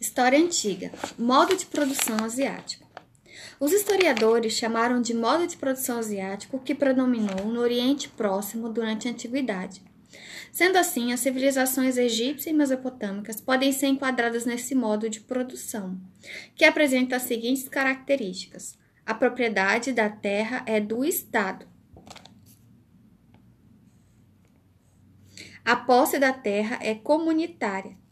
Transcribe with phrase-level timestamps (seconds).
[0.00, 0.90] História antiga.
[1.18, 2.84] Modo de produção asiático.
[3.60, 9.06] Os historiadores chamaram de modo de produção asiático o que predominou no Oriente Próximo durante
[9.06, 9.80] a Antiguidade.
[10.52, 15.98] Sendo assim, as civilizações egípcia e mesopotâmicas podem ser enquadradas nesse modo de produção,
[16.54, 18.76] que apresenta as seguintes características:
[19.06, 21.66] a propriedade da terra é do Estado.
[25.64, 28.03] A posse da terra é comunitária.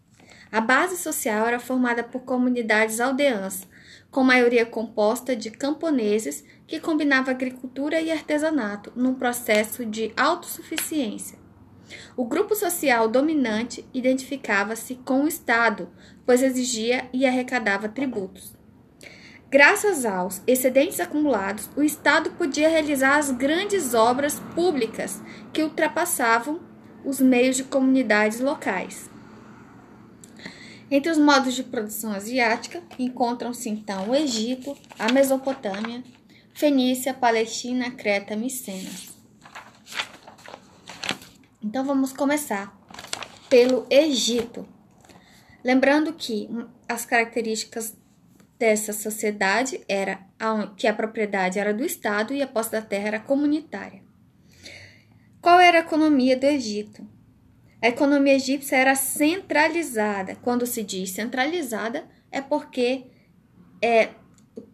[0.52, 3.66] A base social era formada por comunidades aldeãs,
[4.10, 11.38] com maioria composta de camponeses que combinava agricultura e artesanato num processo de autossuficiência.
[12.14, 15.88] O grupo social dominante identificava-se com o Estado,
[16.26, 18.54] pois exigia e arrecadava tributos.
[19.50, 26.60] Graças aos excedentes acumulados, o Estado podia realizar as grandes obras públicas que ultrapassavam
[27.02, 29.11] os meios de comunidades locais.
[30.94, 36.04] Entre os modos de produção asiática encontram-se então o Egito, a Mesopotâmia,
[36.52, 39.16] Fenícia, Palestina, Creta, Micenas.
[41.64, 42.78] Então vamos começar
[43.48, 44.68] pelo Egito.
[45.64, 46.46] Lembrando que
[46.86, 47.96] as características
[48.58, 50.20] dessa sociedade era
[50.76, 54.02] que a propriedade era do Estado e a posse da terra era comunitária.
[55.40, 57.02] Qual era a economia do Egito?
[57.82, 60.36] A economia egípcia era centralizada.
[60.36, 63.06] Quando se diz centralizada, é porque
[63.82, 64.10] é,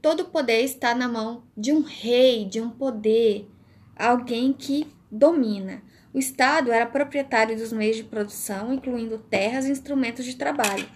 [0.03, 3.49] todo o poder está na mão de um rei, de um poder,
[3.97, 5.83] alguém que domina.
[6.13, 10.87] O Estado era proprietário dos meios de produção, incluindo terras e instrumentos de trabalho.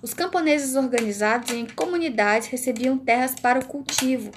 [0.00, 4.30] Os camponeses organizados em comunidades recebiam terras para o cultivo,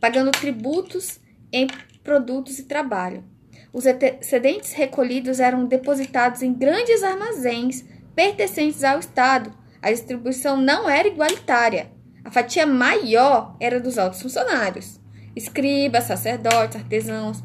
[0.00, 1.20] pagando tributos
[1.52, 1.66] em
[2.02, 3.24] produtos e trabalho.
[3.72, 9.52] Os excedentes recolhidos eram depositados em grandes armazéns pertencentes ao Estado.
[9.80, 11.90] A distribuição não era igualitária.
[12.24, 15.00] A fatia maior era dos altos funcionários,
[15.36, 17.42] escribas, sacerdotes, artesãos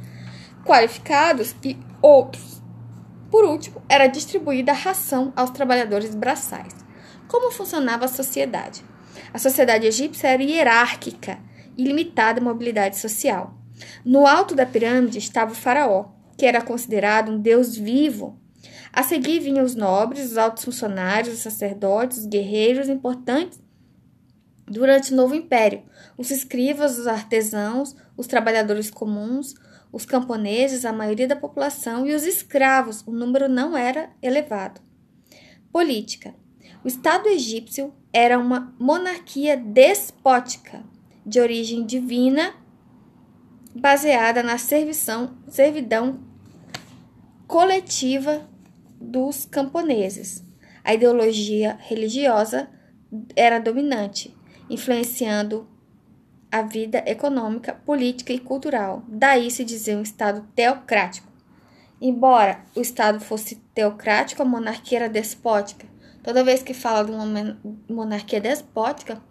[0.66, 2.62] qualificados e outros.
[3.30, 6.74] Por último, era distribuída a ração aos trabalhadores braçais.
[7.28, 8.84] Como funcionava a sociedade?
[9.34, 11.40] A sociedade egípcia era hierárquica
[11.78, 13.56] e limitada à mobilidade social.
[14.06, 18.40] No alto da pirâmide estava o faraó, que era considerado um deus vivo.
[18.92, 23.64] A seguir vinham os nobres, os altos funcionários, os sacerdotes, os guerreiros importantes
[24.66, 25.84] durante o novo império,
[26.18, 29.54] os escrivas, os artesãos, os trabalhadores comuns,
[29.92, 34.82] os camponeses, a maioria da população e os escravos, o número não era elevado.
[35.72, 36.34] Política.
[36.84, 40.84] O Estado egípcio era uma monarquia despótica,
[41.26, 42.54] de origem divina
[43.76, 46.20] baseada na servição, servidão
[47.48, 48.48] coletiva
[49.00, 50.44] dos camponeses.
[50.84, 52.70] A ideologia religiosa
[53.36, 54.36] era dominante,
[54.70, 55.68] influenciando
[56.52, 59.04] a vida econômica, política e cultural.
[59.08, 61.32] Daí se dizia um Estado teocrático.
[62.00, 65.88] Embora o Estado fosse teocrático, a monarquia era despótica.
[66.22, 67.58] Toda vez que fala de uma
[67.90, 69.22] monarquia despótica,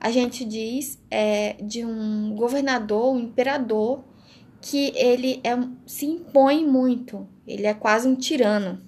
[0.00, 4.04] a gente diz é, de um governador, um imperador,
[4.60, 8.80] que ele é, se impõe muito, ele é quase um tirano.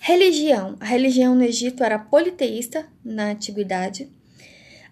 [0.00, 0.76] Religião.
[0.80, 4.10] A religião no Egito era politeísta na antiguidade.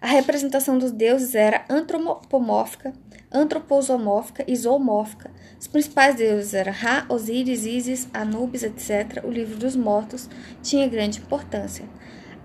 [0.01, 2.91] A representação dos deuses era antropomórfica,
[3.31, 5.31] antroposomórfica e zoomórfica.
[5.59, 9.23] Os principais deuses eram Ra, Osíris, Ísis, Anubis, etc.
[9.23, 10.29] O livro dos mortos
[10.61, 11.85] tinha grande importância.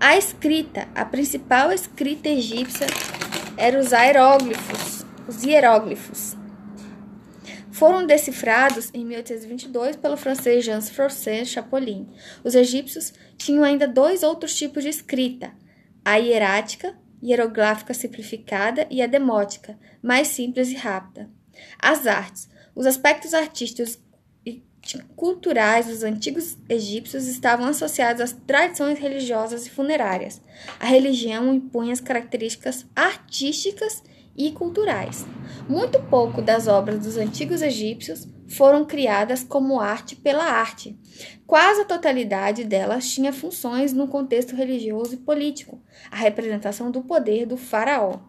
[0.01, 2.87] A escrita, a principal escrita egípcia
[3.57, 6.37] eram os hieróglifos, os hieróglifos.
[7.69, 12.07] Foram decifrados em 1822 pelo francês Jean-François Chapolin.
[12.45, 15.51] Os egípcios tinham ainda dois outros tipos de escrita:
[16.05, 21.29] a hierática, hierográfica simplificada, e a demótica, mais simples e rápida.
[21.77, 22.49] As artes.
[22.73, 23.99] Os aspectos artísticos
[25.15, 30.41] culturais dos antigos egípcios estavam associados às tradições religiosas e funerárias.
[30.79, 34.01] A religião impunha as características artísticas
[34.35, 35.25] e culturais.
[35.67, 40.97] Muito pouco das obras dos antigos egípcios foram criadas como arte pela arte.
[41.45, 47.45] Quase a totalidade delas tinha funções no contexto religioso e político, a representação do poder
[47.45, 48.19] do faraó.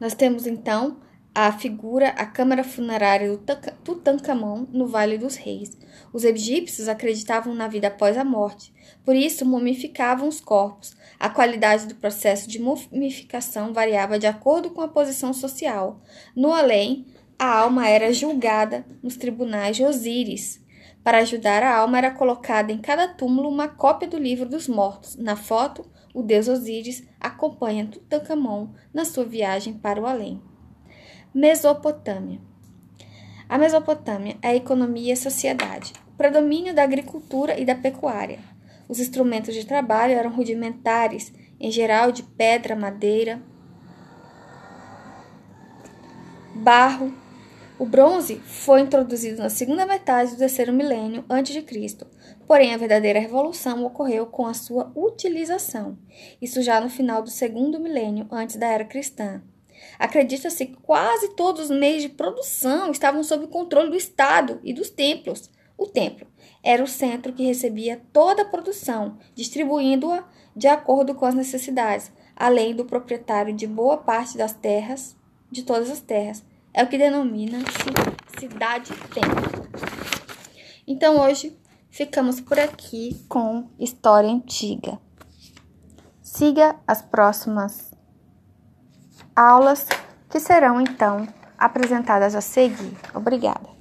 [0.00, 0.98] Nós temos então
[1.38, 3.36] a figura a câmara funerária do
[3.84, 5.76] Tutankhamon no Vale dos Reis.
[6.10, 8.72] Os egípcios acreditavam na vida após a morte,
[9.04, 10.96] por isso mumificavam os corpos.
[11.20, 16.00] A qualidade do processo de mumificação variava de acordo com a posição social.
[16.34, 17.04] No além,
[17.38, 20.64] a alma era julgada nos tribunais de Osíris.
[21.04, 25.16] Para ajudar a alma, era colocada em cada túmulo uma cópia do livro dos mortos.
[25.16, 25.84] Na foto,
[26.14, 30.40] o deus Osíris acompanha Tutankhamon na sua viagem para o além.
[31.38, 32.40] Mesopotâmia.
[33.46, 35.92] A Mesopotâmia é a economia e a sociedade.
[36.08, 38.38] O predomínio da agricultura e da pecuária.
[38.88, 41.30] Os instrumentos de trabalho eram rudimentares,
[41.60, 43.42] em geral de pedra, madeira,
[46.54, 47.12] barro.
[47.78, 52.06] O bronze foi introduzido na segunda metade do terceiro milênio antes de Cristo,
[52.46, 55.98] porém a verdadeira revolução ocorreu com a sua utilização,
[56.40, 59.42] isso já no final do segundo milênio antes da era cristã.
[59.98, 64.72] Acredita-se que quase todos os meios de produção estavam sob o controle do Estado e
[64.72, 65.50] dos templos.
[65.78, 66.26] O templo
[66.62, 70.24] era o centro que recebia toda a produção, distribuindo-a
[70.54, 75.16] de acordo com as necessidades, além do proprietário de boa parte das terras,
[75.50, 76.44] de todas as terras.
[76.72, 77.58] É o que denomina
[78.38, 79.66] cidade-templo.
[80.86, 81.56] Então hoje
[81.90, 84.98] ficamos por aqui com história antiga.
[86.22, 87.95] Siga as próximas
[89.36, 89.86] aulas
[90.30, 91.28] que serão então
[91.58, 92.96] apresentadas a seguir.
[93.14, 93.75] Obrigada.